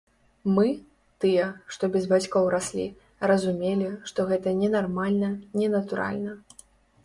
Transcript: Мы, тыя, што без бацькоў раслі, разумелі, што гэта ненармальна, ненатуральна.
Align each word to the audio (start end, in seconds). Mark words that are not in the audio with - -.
Мы, 0.53 0.69
тыя, 1.25 1.45
што 1.75 1.83
без 1.97 2.07
бацькоў 2.15 2.49
раслі, 2.55 2.87
разумелі, 3.35 3.93
што 4.13 4.19
гэта 4.33 4.57
ненармальна, 4.65 5.33
ненатуральна. 5.63 6.33